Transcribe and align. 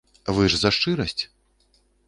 Вы 0.37 0.45
ж 0.53 0.61
за 0.61 0.71
шчырасць? 0.79 1.21